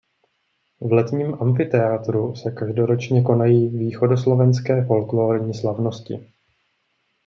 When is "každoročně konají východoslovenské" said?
2.51-4.85